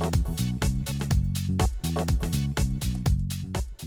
[0.00, 0.16] Thank
[2.36, 2.47] you.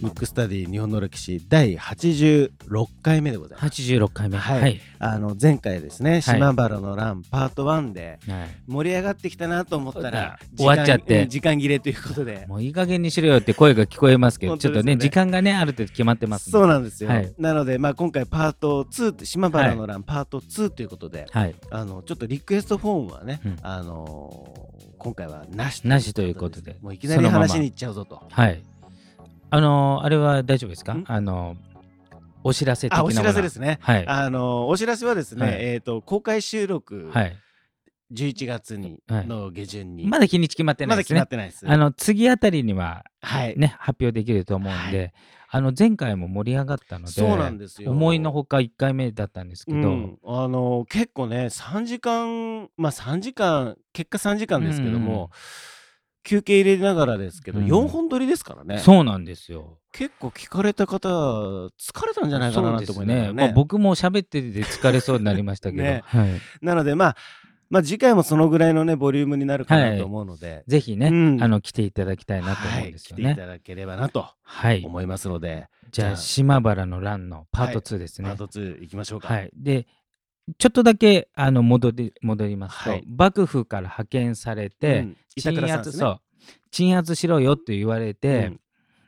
[0.02, 3.82] ムックスタディ日本の歴史第86回目でございます。
[3.82, 4.38] 86回目。
[4.38, 4.62] はい。
[4.62, 4.82] はい。
[4.98, 8.48] あの前回ですね、島原の乱パート1ではい。
[8.68, 11.28] 盛り上がってきたなと思ったら終わっちゃって。
[11.28, 12.46] 時間切れということで。
[12.48, 14.60] もういい加減にしろよって声が聞こえますけど、ね。
[14.60, 16.52] ちょっとね、時間がね、ある程度決まってますんで。
[16.52, 17.34] そうなんですよ、はい。
[17.38, 21.56] なので、まあ、今回パート2島原の乱パート2ということで、はい。
[21.70, 23.58] あのちょっとリクエストフォームはね、うん。
[23.62, 24.72] あのー
[25.02, 26.78] 今回はなしなしということで。
[26.80, 28.22] もういきなり話に行っちゃうぞと。
[28.30, 28.62] はい。
[29.52, 30.94] あのーあれは大丈夫ですか？
[30.94, 31.04] ん？
[31.08, 31.58] あのー
[32.44, 33.78] お知らせ的なあお知らせですね。
[33.82, 34.08] はい。
[34.08, 37.38] あのーお知らせはですね、はいえっ、と公開収録、はい。
[38.14, 41.26] 11月に、はいの下旬にまだ日にち決まってなまだ決まいですね。
[41.26, 41.70] ってないです。
[41.70, 45.14] あの、次あたりにははい、ね、発表できると思うんで、
[45.50, 47.92] あの、前回も盛り上がったので、そうなんですよ。
[47.92, 55.30] 思いのほか1回目だったんですけど、うんあのー結構ね3時間まあ3時間結果3時間ですけども、
[56.24, 57.66] 休憩入れながらですけど、うん。
[57.66, 58.80] 4本撮りですからね。
[58.80, 59.80] そうなんですよ。
[59.92, 63.34] 結構聞かれた方疲れたんじゃないかなと思いながらね。
[63.34, 66.04] まあ、僕も喋ってて疲れそうになりましたけど、 ね。
[66.08, 66.30] はい。
[66.62, 67.16] なのでまあ
[67.70, 71.44] まあ次回もそのぐらいのねボリュームになるかなと思うので、ぜひね、うん。
[71.44, 73.24] あの来ていただきたいなと思うんですよね。
[73.24, 74.84] はい、来ていただければなとはい。
[74.86, 76.18] 思いますので、じゃあ、じゃあ。
[76.18, 78.28] 島原の乱のパート2ですね。
[78.28, 79.30] パート2いきましょうか。
[79.30, 79.50] はい。
[79.56, 79.88] で、
[80.58, 83.04] ちょっとだけあの戻り戻りますと、はい。
[83.08, 85.18] 幕府から派遣されて、うん。
[85.36, 85.92] 板鎮倉さんですね。
[85.92, 86.20] 圧そう。
[86.72, 88.60] 鎮圧しろよって言われて、うん。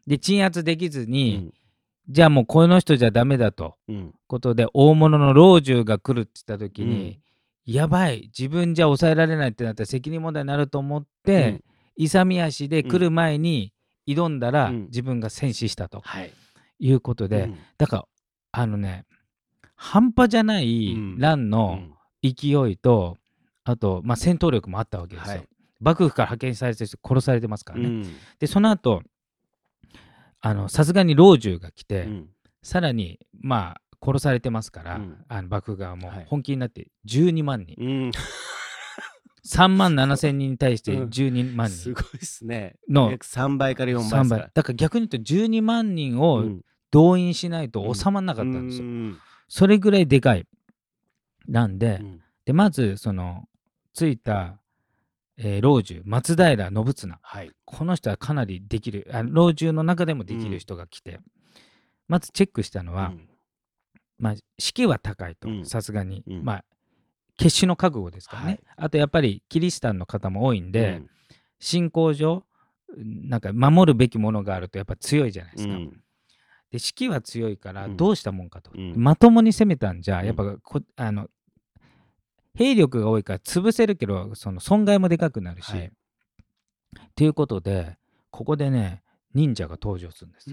[0.07, 1.53] で鎮圧できずうに、ん。
[2.09, 3.75] じゃあもうこの人じゃダメだと。
[3.87, 4.13] うん。
[4.27, 7.19] ことで大物の老中が来るって言った時に、
[7.65, 11.61] やばい自分じゃ抑えられないってなったら責任問題になると思って、
[11.95, 13.73] 勇み足で来る前に
[14.07, 14.85] 挑んだら、うん。
[14.85, 16.31] 自分が戦死したとはい。
[16.79, 17.57] いうことで、うん。
[17.77, 18.05] だから
[18.51, 19.05] あのね
[19.75, 21.15] 半端じゃないうん。
[21.15, 21.93] う乱のん。
[22.23, 23.17] 勢いと、
[23.63, 25.35] あと、まあ、戦闘力もあったわけですよ。
[25.37, 25.47] はい。
[25.79, 27.85] 幕府から派遣されて人殺されてますからね。
[27.85, 28.15] うん。
[28.39, 29.01] でその後
[30.39, 32.29] あのさすがに老中が来て、うん。
[32.61, 35.25] さらにまあ殺されてますから、うん。
[35.27, 36.25] あの幕府側もはい。
[36.27, 38.11] 本気になって12万人、うん。
[39.45, 41.09] 3万7千人に対してうん。
[41.09, 41.75] 12万人。
[41.75, 42.77] すごいですね。
[42.87, 43.11] の。
[43.11, 44.35] 約3倍から4倍3ですか。
[44.37, 44.41] ら。
[44.43, 44.51] 倍。
[44.53, 46.61] だから逆に言うと12万人をうん。
[46.91, 49.17] 動員しないと収まらなかったんですよ、うん
[49.47, 50.47] それぐらいでかい。
[51.47, 52.21] なんで,、うん。
[52.45, 53.47] でまずその
[53.93, 54.59] ついた、
[55.37, 57.19] えー老中松平信綱。
[57.21, 57.51] はい。
[57.65, 61.19] この人はかなりできるあ老中の中でもできる人が来て、
[62.07, 63.29] まずチェックしたのは、うん。
[64.19, 65.65] まあ、士気は高いとうん。
[65.65, 66.43] さすがに、うん。
[66.43, 66.65] まあ
[67.37, 68.59] 決死の覚悟ですからね、はい。
[68.77, 71.09] あとやっぱりキリシタンの方も多いんで、うん。
[71.59, 72.45] 信仰上
[72.95, 75.73] なんか守るべきものがあるとやっぱ強いじゃないですか。
[76.73, 77.97] うんで士気は強いからうん。
[77.97, 78.93] どうしたもんかと、うん。
[78.97, 80.25] まともに攻めたんじゃうん。
[80.25, 81.27] やっぱこ、あの
[82.55, 85.71] 兵力が多いから潰せるけどその損害もでかくなるし。
[85.71, 85.91] はい。
[87.15, 87.97] ということで
[88.31, 89.03] ここでね
[89.35, 90.49] 忍者が登場するんです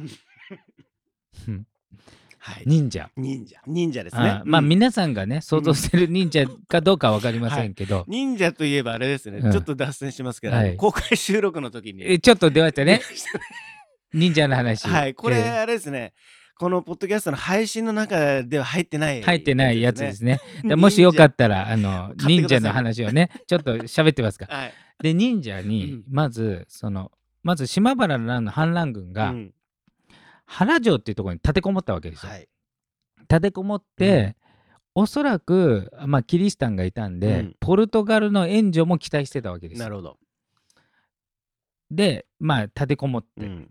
[2.43, 2.65] はい。
[2.67, 3.11] 忍者。
[3.17, 3.61] 忍者。
[3.67, 4.23] 忍者ですね。
[4.23, 4.43] あ。
[4.45, 4.69] まあうん。
[4.69, 9.53] 皆さんがね想像してる忍者かどうかは分かりませんけど、忍者といえばあれですね、うん。
[9.53, 10.77] ちょっと脱線しますけど、はい。
[10.77, 12.03] 公開収録の時に。
[12.05, 13.01] えちょっと出ましたね
[14.12, 14.88] 忍者の話。
[14.88, 16.12] はい、これ、えあれですね、
[16.60, 20.41] このポッドキャストの配信の中では入ってない、ー入ってないやつですね。
[20.62, 24.56] もしよかったらあの忍者の話をねちょっと喋ってますから。
[24.59, 24.72] はい。
[25.03, 27.12] で忍者うにんまずその
[27.43, 29.54] まず島原の乱の反乱軍がうん
[30.44, 32.32] 原城っていうところに立てこもったわけですよ。
[32.32, 32.48] はい。
[33.21, 34.37] 立てこもって、
[34.97, 39.84] おそらく、まあ、キリシタンがいたんで、うんポルトガルの援助も期待してたわけですよ。
[39.84, 40.19] なるほど。
[41.91, 43.71] でまあ立てこもって、うん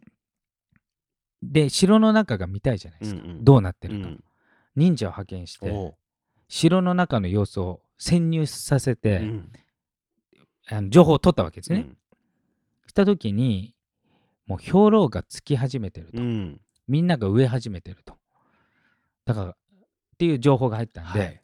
[1.42, 3.44] で城の中が見たいじゃないですか、うんうん。
[3.44, 4.24] どうなってるか、うん
[4.76, 5.94] 忍者を派遣して
[6.48, 9.52] 城の中の様子を潜入させて、うん。
[10.70, 11.80] あの情報を取ったわけですね。
[11.80, 11.98] うん。
[12.88, 13.76] した時に
[14.48, 16.62] もう兵糧がつき始めてると、うん。
[16.88, 18.18] みんなが植え始めてると。
[19.26, 19.56] だからっ
[20.18, 21.42] ていう情報が入ったんで、はい。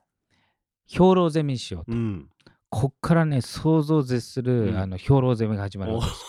[0.88, 2.30] 兵糧攻めにしようと、うん。
[2.70, 4.78] こっからね想像を絶する、うん。
[4.78, 6.26] あの兵糧攻めが始まるおわけです。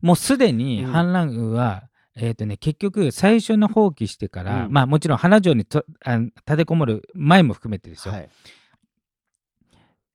[0.02, 0.90] もうすでにうん。
[0.90, 1.88] 反乱軍は、
[2.18, 4.72] えーとね、結局最初の放棄してから、うん。
[4.72, 8.28] まあもちろん花城にとあの立てこもる前も含めてですよ、はい。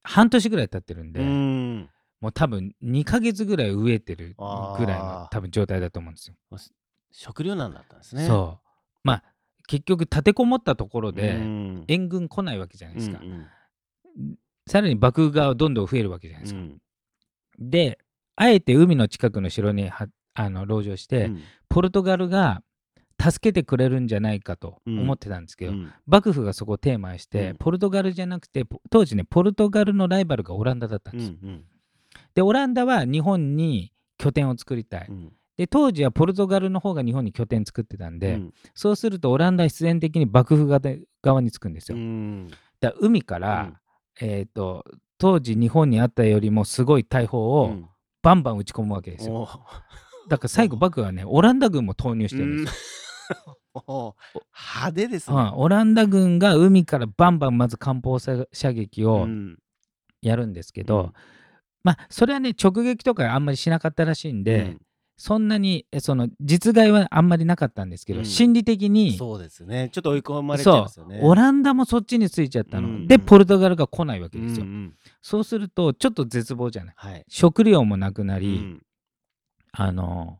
[0.03, 1.89] 半年ぐらい経ってるんで、うん。
[2.19, 6.35] もう多分2ヶ月ぐらい植えてるぐらいの多分状態だと思うんですよ。
[7.11, 8.25] 食糧難だったんですね。
[8.25, 8.67] そう。
[9.03, 9.23] まあ
[9.67, 11.85] 結局立てこもったところで、うん。
[11.87, 13.47] 援軍来ないわけじゃないですか、うん
[14.67, 16.81] さらに幕府側はどんどん増えるわけじゃないですか、うん。
[17.59, 17.97] で
[18.35, 22.61] あえて海の近くの城にはあの籠城して、うんポルトガルが
[23.21, 24.99] 助けてくれるんじゃないかとうん。
[24.99, 25.91] 思ってたんですけど、うん。
[26.05, 27.57] 幕府がそこをテーマにして、うん。
[27.57, 31.63] ポルトガルじゃなくてポ当時ねポルトガルのライバルがオランダだったんうですよ、ん
[32.33, 35.33] でオランダは日本に拠点を作りたい、うん。
[35.55, 38.53] で当時はポルトガルの方が日本に拠点作ってたんで、うん。
[38.73, 40.67] そうするとオランダは必然的に幕府
[41.21, 42.03] 側につくんですうよ。
[42.03, 42.47] ん。
[42.47, 43.73] だから海から、
[44.19, 44.83] えー、と
[45.17, 47.87] 当時日本にあったよりもすごい大砲をうん。
[48.23, 49.47] バンバン打ち込むわけですよ。
[50.25, 52.73] おだから最後幕府はねオランダ軍も投入してるんです
[53.31, 53.57] よ。
[53.87, 54.15] お
[54.75, 55.37] 派手ですね。
[55.37, 55.53] うん。
[55.55, 59.57] オランダ軍が海からバンバンまず艦砲射射撃をうん。
[60.21, 61.13] やるんですけど、うん。
[61.83, 64.81] まあそれはね直撃とかあんまりしなかったらしいんで、うん。
[65.17, 68.25] そんなにえその実害はあんまりなかったんですけど、うん。
[68.25, 69.89] 心理的にそうですね。
[69.91, 71.19] ちょっと追い込まれちゃいますよね。
[71.23, 73.07] オランダもそっちについちゃったの、うん。
[73.07, 74.93] でポルトガルが来ないわけですよ、うんうん。
[75.21, 76.95] そうするとちょっと絶望じゃない。
[76.97, 77.25] はい。
[77.27, 78.81] 食料もなくなり、うん
[79.73, 80.39] あの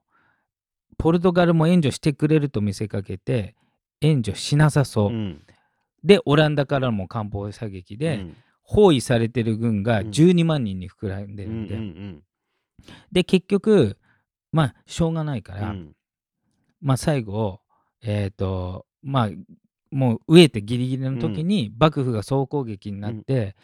[0.98, 3.56] ポルトガルも援助してくれると見せかけて
[4.02, 5.42] 援助しなさそう、うん。
[6.04, 8.36] でオランダからも艦砲射撃で、うん。
[8.64, 10.10] 包囲されてる軍がうん。
[10.10, 12.24] 12万人に膨らんでるんで、うんうん
[13.12, 13.96] で結局
[14.52, 15.96] まあしょうがないから、うん。
[16.82, 17.60] まあ最後
[18.02, 19.30] えっ、とまあ
[19.92, 23.56] もう飢えてギリギリの時に幕府が総攻撃になって、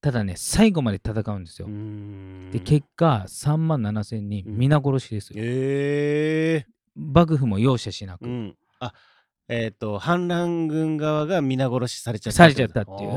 [0.00, 1.66] ただね最後まで戦うんですよ。
[1.66, 2.50] うん。
[2.52, 4.56] で結果3万7千人うん。
[4.56, 5.34] 皆殺しですよ。
[5.38, 8.24] ええ幕府も容赦しなく。
[8.24, 8.56] うん。
[8.80, 8.92] あ
[9.48, 13.10] えっと反乱軍側が皆殺しされちゃったされちゃったっていう。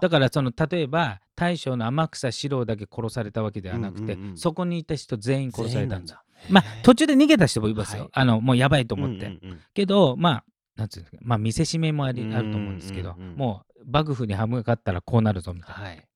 [0.00, 4.36] だからその例えば大将の天草四郎だけ殺されたわけではなくて、うんうんうん。
[4.38, 6.20] そこにいた人全員殺されたんですよ。
[6.40, 8.02] 全員まあ途中で逃げた人もいますよ。
[8.02, 8.10] はい。
[8.14, 9.26] あのもうやばいと思って。
[9.26, 10.44] うんうんうんけどまあ
[10.76, 15.82] なんつうんですかまあ見せしめもありうんあると思うんですけど、うんうんうんもう幕府に歯向かったらこうなるぞみたいな。
[15.82, 16.07] はい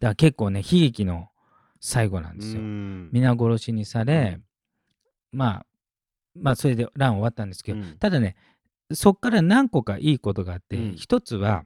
[0.00, 1.28] から結構ね悲劇の
[1.80, 2.60] 最後なんですよ。
[2.60, 3.10] うん。
[3.12, 4.40] 皆殺しにされ、
[5.32, 5.66] まあ
[6.34, 7.98] まあそれで乱終わったんですけど、うん。
[7.98, 8.36] ただね
[8.92, 10.94] そっから何個かいいことがあって、うん。
[10.96, 11.64] 一つは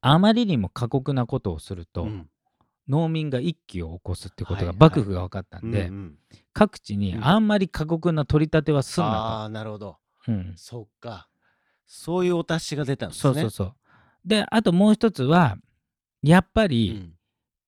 [0.00, 2.28] あまりにも過酷なことをすると、うん。
[2.88, 6.18] 農民が一揆を起こすってことがはい幕府が分かったんで、うんうん。
[6.52, 9.98] 各地にあんまり過酷な取り立てはすんなああなるほど。
[10.26, 10.32] と。
[10.32, 10.54] うん。
[10.56, 11.28] そっか。
[11.86, 13.34] そういうお達しが出たんですね。
[13.34, 13.74] そうそうそう。
[14.24, 15.56] であともう一つは
[16.22, 17.12] やっぱうりん。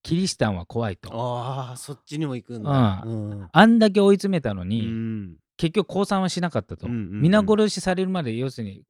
[0.03, 1.11] キリシタンは怖いと。
[1.13, 3.03] ああそっちにも行くんだ。
[3.05, 3.49] ううん。
[3.53, 5.37] あんだけ追い詰めたのうに、ん。
[5.57, 6.87] 結局降参はしなかったと。
[6.87, 7.21] うんうんうん。
[7.23, 8.85] 皆殺しされるまで要するに、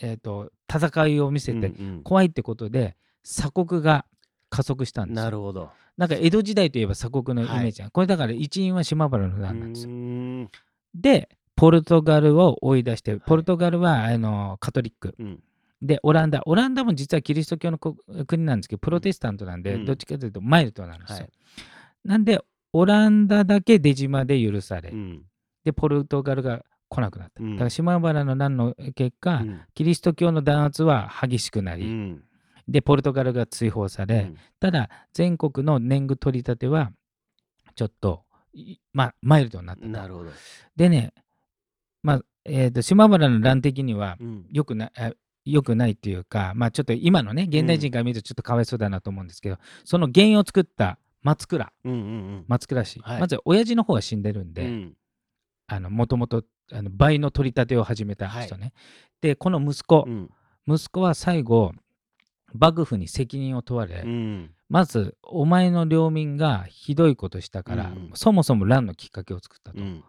[0.00, 4.06] えー、と戦いを見せてうん怖いってことで鎖国が
[4.48, 5.24] 加速したうんんですよ。
[5.24, 5.70] なるほど。
[5.96, 9.90] なんか江戸時代といえば鎖国のイメージが、これだから一因は島原の乱なんですよ。
[9.90, 9.96] うー
[10.44, 10.50] ん。
[10.94, 15.14] でポルトガルを追い出してポルトガルは、あのカトリック。
[15.18, 15.42] うん
[15.80, 17.96] でオランダオランダも実はキリスト教のこ
[18.26, 19.84] 国なんですけどプロテスタントなんで、うん。
[19.84, 21.16] どっちかというとマイルドなんですよ。
[21.16, 21.28] はい。
[22.04, 22.40] なんで
[22.72, 25.22] オランダだけ出島で許され、うん。
[25.64, 27.42] でポルトガルが来なくなった。
[27.42, 27.52] うん。
[27.52, 29.60] だから島原の乱の結果、うん。
[29.74, 32.24] キリスト教の弾圧は激しくなり、うん。
[32.66, 34.36] でポルトガルが追放され、うん。
[34.58, 36.90] ただ全国の年貢取り立ては
[37.76, 39.82] ちょっといまあマイルドになった。
[39.82, 40.30] となるほど。
[40.74, 41.12] でね
[42.02, 44.46] まあえーと島原の乱的にはうん。
[44.50, 45.12] よくなあ
[45.52, 51.72] よくないっていうかまあちょっと今のね現代人から見るとちょっとかわいそうだなと思うんですけど、その原因を作った松倉。
[51.84, 53.20] うんうん松倉氏、はい。
[53.20, 54.94] まず親父の方は死んでるんで、うん。
[55.66, 58.72] あのもともとあの倍の取り立てを始めた人ね、
[59.20, 60.30] でこの息子、うん。
[60.66, 61.72] 息子は最後
[62.52, 64.50] 幕府に責任を問われ、うん。
[64.68, 68.10] まずお前の領民がひどいことしたから、うんうん。
[68.14, 70.04] そもそも乱のきっかけを作ったと、うん。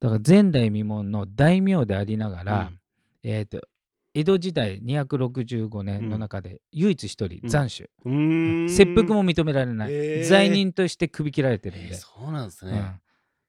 [0.00, 2.78] だから前代未聞の大名でありながら、うん。
[3.24, 3.66] えー、と
[4.14, 7.50] 江戸時代265年の中で唯一一人うん。
[7.50, 12.72] 斬首、切腹も認められない、へー罪人として首切られてるんで、えーそうなんですね。
[12.72, 13.00] うん。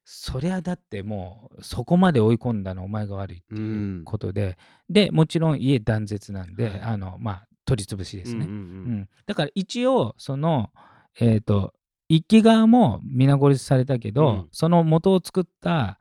[0.05, 3.63] そりゃだってもうそこまで追い込んだのお前が悪いってういう
[4.01, 4.57] んことで、
[4.89, 6.81] でもちろん家断絶なんで、はい。
[6.81, 8.59] あのまあ取り潰しですね、うんうんう
[9.01, 9.09] ん。
[9.25, 10.69] だから一応その
[11.19, 11.73] えっ、と
[12.09, 14.47] 一揆側も皆殺しされたけど、うん。
[14.51, 15.99] その元を作った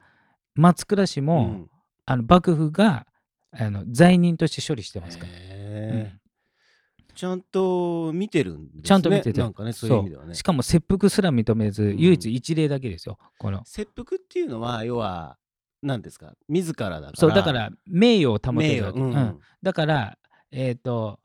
[0.54, 1.70] 松倉氏うんも、うん。
[2.04, 3.06] あの幕府が
[3.54, 6.22] あの罪人として処理してますから、へー。
[7.14, 8.82] ちゃんと見てるんですね。
[8.84, 9.40] ちゃんと見てて。
[9.40, 10.34] なんかねそういう意味ではね。
[10.34, 11.98] しかも切腹すら認めず、ん。
[11.98, 13.62] 唯一一例だけですよこの。
[13.66, 15.36] 切腹っていうのは要は
[15.82, 16.32] 何ですか？
[16.48, 17.12] 自らだから。
[17.14, 19.12] そうだから名誉を保てるわけ、うん。
[19.12, 19.38] うん。
[19.62, 20.16] だから
[20.50, 21.20] えっ、と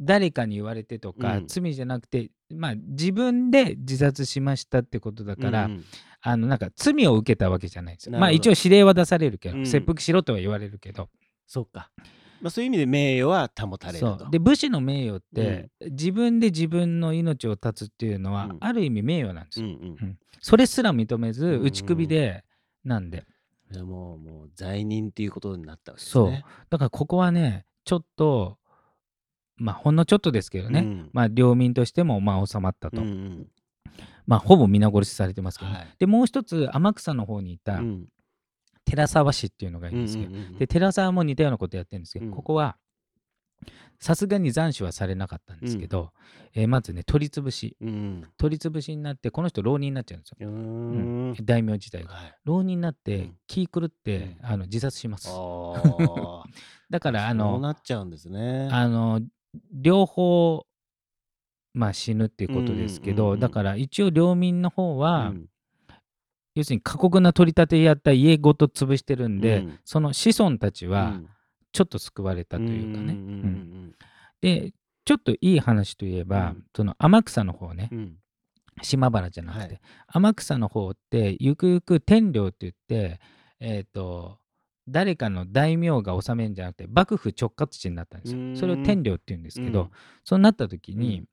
[0.00, 1.46] 誰かに言われてとか、うん。
[1.46, 5.84] 罪じゃなくてまあ自分で自殺しましたってことだから、うん
[6.24, 8.12] あのなんか罪を受けたわけじゃないんですよ。
[8.12, 8.20] なるほど。
[8.20, 9.66] まあ一応指令は出されるけど、うん。
[9.66, 11.08] 切腹しろとは言われるけど、
[11.46, 11.90] そうか。
[12.40, 14.30] まあそういう意味で名誉は保たれるそとう。
[14.30, 18.56] で武士の名誉って、自分で自分の命を絶つっていうのは、うん。
[18.60, 19.66] ある意味名誉なんですよ。
[19.66, 19.96] うんうん。
[20.00, 20.18] うん。
[20.40, 22.44] それすら認めずうん打ち首で、
[22.84, 23.24] なんで。
[23.72, 26.30] いやもうもう罪人っていうことになったわけですそう。
[26.30, 28.58] ねだからここはねちょっと
[29.56, 31.10] まあほんのちょっとですけどね、うん。
[31.12, 33.00] まあ領民としてもまあ収まったと。
[33.00, 33.46] うんうん。
[34.26, 35.76] まあほぼ皆殺しされてますけど、ね。
[35.76, 35.86] はい。
[35.98, 38.06] でもう一つ天草の方にいたうん
[38.84, 42.32] 寺沢氏っていうのがいるんですけど、うんうんうんで寺沢も似たようなことやってるんですけど、うん。
[42.32, 42.76] ここは
[44.00, 46.10] さすがに斬首はされなかったんですけど、
[46.54, 47.76] えーまずね取り潰し。
[47.80, 51.30] うん取り潰しになってこの人浪人になっちゃうんですよ、うん。
[51.30, 52.12] ん大名時代が。
[52.12, 52.34] はい。
[52.44, 53.36] 浪人になってうん。
[53.46, 55.28] 気狂って、あの自殺します。
[56.90, 58.68] だからあそうのなっちゃうんですね。
[58.72, 59.20] あの
[59.70, 60.66] 両方
[61.74, 65.46] まあ死ぬっていうことですけど、うんうんうんだから一応領民の方は、うん
[66.54, 69.78] 要するに過酷な取り立てやった家ごと潰してるんで、うん。
[69.84, 71.28] その子孫たちはうん。
[71.72, 73.16] ちょっと救われたというかね。
[74.42, 76.64] でちょっといい話といえば、うん。
[76.76, 77.90] その天草の方ね。
[78.82, 79.80] 島原じゃなくて、はい。
[80.08, 83.20] 天草の方ってゆくゆく天領って言って
[83.58, 84.38] えっ、と
[84.88, 88.56] 誰かの大名が治めるんじゃなくて幕府直轄地になったんですよ。
[88.56, 89.90] それを天領って言うんですけど、うん。
[90.24, 91.28] そうなった時に、うん。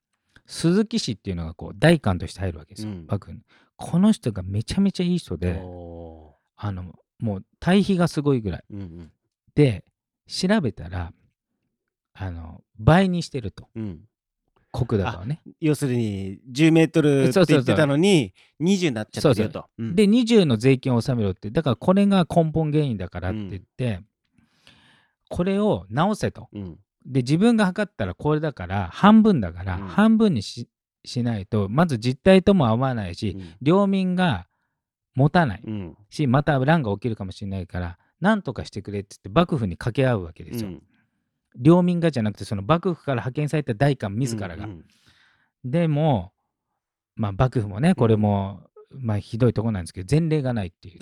[0.46, 3.06] 鈴木氏っていうのがこう大官として入るわけですよ、うん。
[3.08, 3.42] 幕府に。
[3.80, 8.64] この人がめちゃめちゃいい人でおあのもう対比がすごいぐらい。
[8.72, 9.12] ーうん。
[9.56, 9.86] で
[10.28, 11.14] 調べたら
[12.14, 13.68] あの倍にしてると。
[13.76, 13.84] うん。
[13.84, 14.00] うん
[14.72, 15.42] 国高をね。
[15.60, 17.56] 要するに10メートルってそうそうそう。
[17.56, 19.66] 言ってたのに20になっちゃってるよと。
[19.80, 19.96] うん。
[19.96, 21.50] で20の税金を納めろって。
[21.50, 24.02] だからこれが根本原因だからって言って、
[25.28, 26.50] これを直せと。
[26.54, 26.78] うん。
[27.06, 29.88] で自分が測ったらこれだから半分だからうん。
[29.88, 30.70] 半分にし,、
[31.06, 34.48] しないとまず実態とも合わないし、領民が
[35.16, 35.98] 持たないうん。
[36.10, 40.70] しまた乱が起きるかもしれないから何とかしてくれって言って幕府に掛け合うわけですよ。
[40.70, 40.84] うん。
[41.58, 44.66] 領民がじゃなくてその幕府から派遣された大官自らが。
[44.66, 44.86] うん
[45.66, 46.32] でも、
[47.18, 51.02] まあ、幕府もねこれも、まあ、ひどいとこなんですけど前例がないっていう。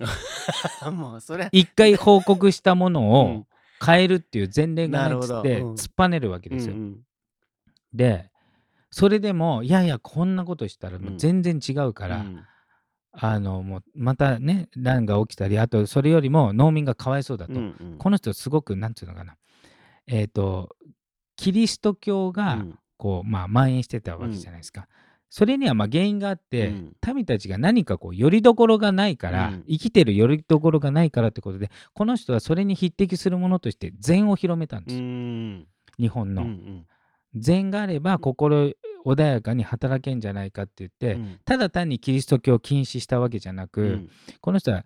[0.87, 1.47] う んもうそれ。
[1.51, 3.47] 一回報告したものうをん。
[3.85, 6.73] 変えるっていう前例がないっつって突っぱねるわけですよ。
[6.73, 6.99] うんうん。
[7.93, 8.31] で
[8.91, 12.43] それでもいやいやこんなことしたらもう全然違うから、うん。
[13.19, 17.97] あのもうまたね乱が起きたりあとそれよりも農民がかわいそうだと、うんうん。
[17.97, 19.35] この人すごくなんていうのかな。
[20.05, 20.69] えっ、と
[21.35, 22.79] キリスト教が、うん。
[22.97, 24.87] こうまあ蔓延してたわけじゃないですか。
[25.29, 27.15] それにはまあ原因があって、うん。
[27.15, 29.63] 民たちが何かこうよりどころがないから、うん。
[29.67, 35.67] 生きてるよりどころがないからってことでこの人はそれに匹敵するものとして禅を広めたんでうすよ、ん。
[35.99, 36.43] 日本の。
[36.43, 36.85] うん
[37.39, 38.71] 禅があれば心
[39.05, 41.39] 穏やかに働けんじゃないかって言って、うん。
[41.45, 44.09] ただ単にキリスト教を禁止したわけじゃなく、うん。
[44.41, 44.85] この人は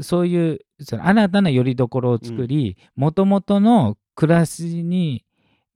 [0.00, 5.24] そういうその新たなよりどころを作りもともとの暮らしに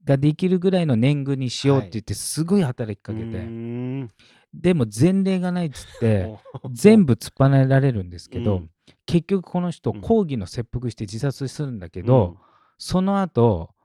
[0.03, 4.09] ができるぐらいの年貢にしようって言ってすごい働きかけて、うん。
[4.53, 6.69] でも前例がないっつって お。
[6.71, 8.69] 全部突っぱねられるんですけど、うん。
[9.05, 10.01] 結局この人うん。
[10.01, 12.37] 抗議の切腹して自殺するんだけど、
[12.77, 13.75] その後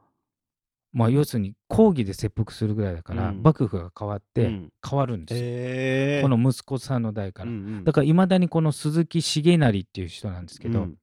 [0.96, 3.42] まあ要するに抗議で切腹するぐらいだから、うん。
[3.42, 4.70] 幕府が変わっうてん。
[4.88, 6.22] 変わるんですよ、へー。
[6.22, 7.50] この息子さんの代から。
[7.50, 7.84] うんうん。
[7.84, 10.98] だからいまだにこの鈴木重成っていう人なんですけど、うん。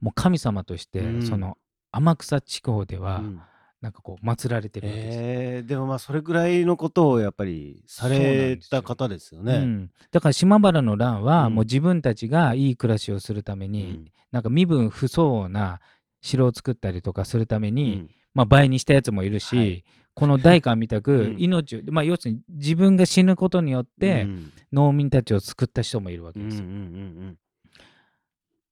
[0.00, 1.22] もう神様として、うん。
[1.22, 1.58] その
[1.92, 3.40] 天草地方ではうん。
[3.80, 5.22] なんかこう祀られてるわけですよ。
[5.22, 5.68] えー。
[5.68, 9.58] でもまあそれぐらいのことをやっぱりされた方ですようね。
[9.58, 11.54] ん、だから島原の乱はうん。
[11.54, 14.04] もう自分たちがいい暮らしをするために、うん。
[14.32, 15.78] なんか身分不相応な
[16.20, 26.64] 城を作ったりとかするためうに、んまあ、倍にしたやつもいるし、はいこの大官みたくうん命を、まあ、要するに自分が死ぬことによってうん農民たちを救った人もいるわけですよ。
[26.64, 26.84] うんうんうんう
[27.30, 27.38] ん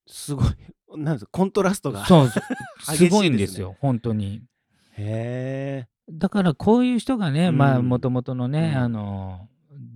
[0.09, 0.47] すごい
[0.97, 2.05] なんですかコントラストが。
[2.05, 2.29] そう
[2.83, 4.43] すごいんですよ本当に。
[4.97, 5.89] へえ。
[6.11, 9.49] だからこういう人がね、うんまあもともとのね、うんあの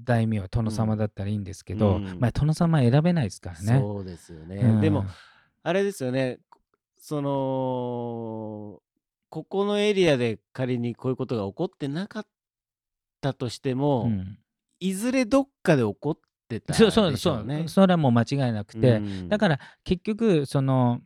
[0.05, 3.81] 大名殿様だったらいいんですけど、うんまあ殿様選べないですからね。
[3.81, 4.57] そうですよね。
[4.57, 5.05] うんでも
[5.65, 6.39] あれですよね。
[6.97, 8.81] その
[9.31, 12.27] ここのエリアで仮にこういうことが起こってなかっ
[13.21, 14.39] たとしても、うん。
[14.81, 16.19] いずれどっかで起こっ
[16.49, 17.45] てたそうそうでしそう、ょう。
[17.45, 17.65] ね。
[17.69, 21.01] それはもう間違いなくて、だからら結局その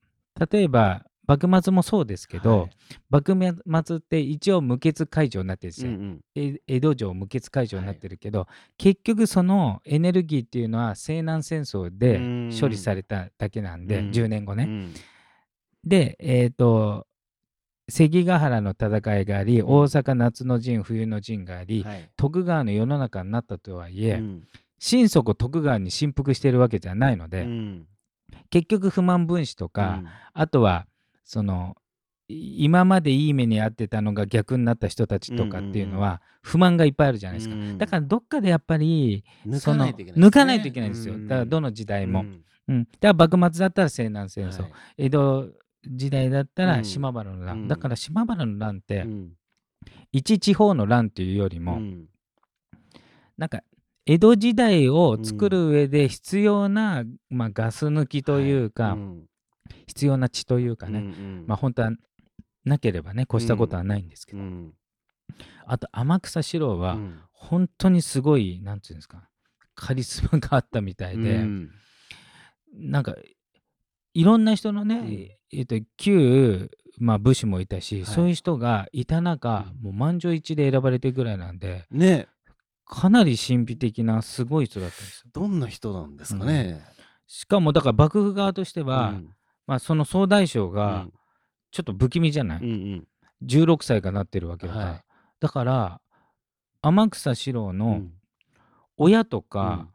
[0.51, 2.69] 例えば幕末もそうですけど、
[3.09, 3.37] 幕
[3.85, 6.21] 末って一応無血開城になってるんですよ、うんうん。
[6.35, 12.51] え江戸城無血開城になってるけど、結局そのエネルギーっていうのは西南戦争でうん。
[12.59, 14.11] 処理されただけなんで、うん。
[14.11, 14.65] 10年後ね。
[14.65, 14.95] うん。
[15.85, 17.07] でえっ、と
[17.89, 19.67] 関ヶ原の戦いがあり、うん。
[19.67, 22.11] 大阪夏の陣冬の陣があり、はい。
[22.17, 24.49] 徳川の世の中になったとはいえ、うん。
[24.79, 27.87] 心底徳川に振服してるわけじゃないので、うん。
[28.51, 30.87] 結局不満分子とか、あとは
[31.25, 31.77] その
[32.29, 37.55] い今までいい目に遭ってたのが逆になった人たちとかっていうのは不満がいっぱいあるじゃないですか。
[37.55, 37.79] うん。
[37.79, 41.15] だからどっかでやっぱり抜かないといけない抜かないといけないんですよ。
[41.15, 42.21] うんだからどの時代も。
[42.21, 42.45] うん。
[42.69, 42.85] うん。
[43.01, 44.73] だから幕末だったら西南戦争、はい。
[44.99, 45.51] 江戸
[45.89, 46.85] 時代だったらうん。
[46.85, 47.69] 島原の乱、うん。
[47.69, 49.33] だから島原の乱って、うん。
[50.13, 52.07] 一地方の乱っていうよりも、うん。
[53.37, 53.63] なんか
[54.07, 59.25] 江戸時代を作る上で必要な、まあ、ガス抜きというか、うん。
[59.87, 61.45] 必要な血というかね、うんうん。
[61.47, 61.91] まあ本当は
[62.65, 64.73] なければね越したことはないんですけど、うん。
[65.67, 67.21] あと天草四郎はうん。
[67.33, 69.29] 本当にすごいなんていうんですか
[69.75, 71.71] カリスマがあったみたいで、うん。
[72.75, 73.15] なんか
[74.15, 75.59] いろんな人のね、うん。
[75.59, 78.07] えっと旧、まあ、武士もいたし、はい。
[78.07, 79.83] そういう人がいた中、うん。
[79.83, 82.29] もう満場一致で選ばれてるぐらいなんでね。
[82.87, 85.31] かなり神秘的なすごい人だったんですよ。
[85.33, 86.83] どんな人なんですかね。
[87.27, 89.29] しかもだから幕府側としては、うん。
[89.67, 91.13] まあ、その総大将うがん。
[91.73, 93.09] ちょっと不気味じゃない、うんうん。
[93.43, 95.05] 16歳がなってるわけだから、はい。
[95.41, 96.01] だから
[96.83, 98.13] 天草四郎うのん。
[98.97, 99.89] 親とか、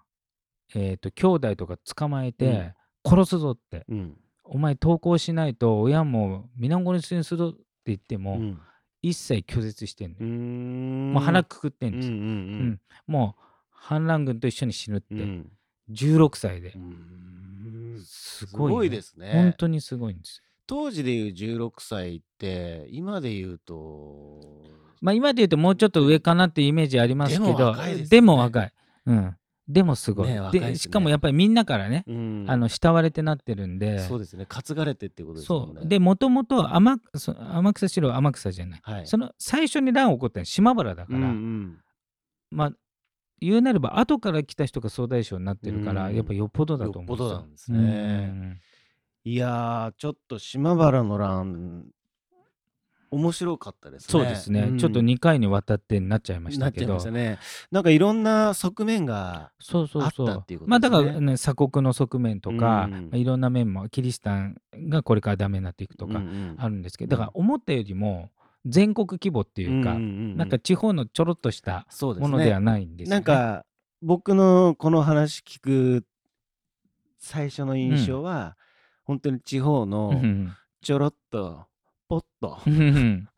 [0.76, 2.74] えー、と兄弟とか捕まえて
[3.06, 4.18] 殺すぞって、うん。
[4.44, 8.60] お前投降しないと親も皆殺しにするって言っても、うん。
[9.02, 11.14] 一切拒絶してんのうよ、ん。
[11.14, 12.28] もう腹くくってんですよ、うんうん。
[12.28, 12.80] うん。
[13.08, 15.22] もう反乱軍と一緒に死ぬって、うん。
[15.22, 15.52] うん
[15.92, 18.00] 16歳で、うん。
[18.06, 19.32] すごい,、ですね。
[19.34, 20.44] 本当にすごいんですよ。
[20.68, 24.40] 当時でいう16歳って今で言うと
[25.02, 28.10] まあ今で言うともうちょっと上かなっていうイメージありますけどでも若いですよね。
[28.10, 28.74] でも若い。
[29.08, 29.36] うん
[29.70, 30.72] でもすごい、ね若いですね。
[30.72, 32.46] でしかもやっぱりみんなからね、うん。
[32.48, 34.00] あの慕われてなってるんで。
[34.00, 34.48] そうですね。
[34.48, 35.46] 担がれてってことですね。
[35.48, 35.88] そう。
[35.88, 39.08] でもともと天草四郎は天草じゃない、はい。
[39.08, 41.78] その最初に乱起こったのは島原だから、うんうん。
[42.50, 42.72] まあ
[43.42, 47.78] 言うなれば後から来た人が総大将になってるから、うんやっぱよっぽどだと思うよっぽどなんですね。
[47.78, 47.82] う
[48.34, 48.60] ん。
[49.24, 51.86] いやーちょっと島原の乱
[53.12, 54.08] 面白かったですね。
[54.10, 54.78] そうですね、ん。
[54.78, 57.40] ちょっと2回にわたってなっちゃいましなっちゃいたけどましたね。
[57.72, 60.30] なんかいろんな側面がそうそうそう。
[60.30, 62.60] あったっていうことまあだですねからね鎖国の側面とか、うん。
[62.62, 64.56] まあいろんな面もキリシタン
[64.90, 66.56] がこれからダメになっていくとかうんうん。
[66.58, 68.32] あるんですけど、だから思ったよりも
[68.66, 70.38] 全国規模っていうか、んんん。
[70.38, 73.16] なんか地方のちょろっとしたものではないんですよ、ね。
[73.16, 73.66] なんか
[74.02, 76.06] 僕のこの話聞く
[77.18, 78.56] 最初の印象は、
[79.04, 80.56] 本当に地方うのん。
[80.82, 81.66] ちょろっと
[82.10, 82.58] ポッと。
[82.68, 82.74] うん。
[82.74, 83.30] うん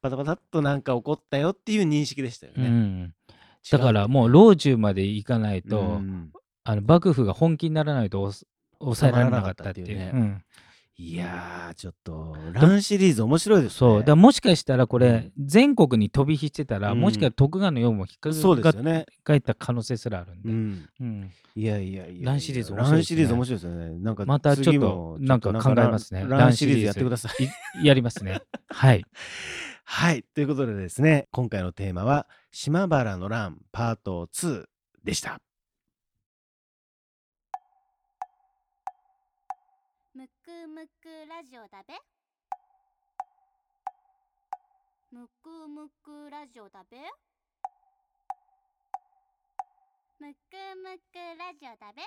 [0.00, 2.68] パタパタっとなんか起こったよっていう認識でしたようね。
[2.68, 3.14] ん
[3.70, 6.32] だからもう老中まで行かないと、うん。
[6.64, 8.32] あの幕府が本気にならないと
[8.80, 10.10] 抑えられなかったっていうね。
[10.12, 10.44] うん
[10.98, 13.78] いやーちょっとランシリーズ面白いですね。
[13.78, 13.98] そう。
[14.00, 15.32] だからもしかしたらこれ、うん。
[15.46, 17.00] 全国に飛び火してたら、うん。
[17.00, 19.06] もしかしたら徳川の世も引っかそうですよね。
[19.24, 20.88] かった可能性すらあるんで、うん。
[21.00, 21.30] うん。
[21.54, 22.96] いやいやいやランシリーズ面白いですね。
[22.96, 23.98] ランシリーズ面白いですよね。
[24.00, 26.20] なんかまたちょっ次ともなんか考えますね。
[26.20, 27.44] ランランシリーズやってください。
[27.44, 27.48] い
[27.86, 28.42] やりますね。
[28.68, 29.04] はい。
[29.84, 30.24] はい。
[30.34, 34.66] ということでですね、今回のテーマは、島原の乱パート2
[35.04, 35.40] でした。
[40.72, 41.92] むくラジオだべ。
[45.10, 46.96] むくむくラジオだべ。
[50.18, 52.02] むくむくラジオだべ。